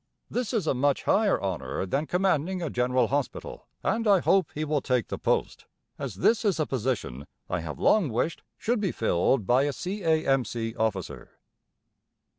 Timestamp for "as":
5.99-6.15